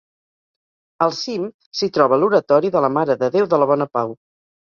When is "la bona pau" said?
3.65-4.17